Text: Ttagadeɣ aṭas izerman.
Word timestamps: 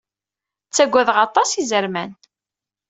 Ttagadeɣ 0.67 1.17
aṭas 1.25 1.49
izerman. 1.61 2.11